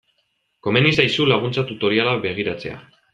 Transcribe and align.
Komeni 0.67 0.93
zaizu 1.03 1.27
laguntza 1.31 1.65
tutoriala 1.73 2.15
begiratzea. 2.25 2.79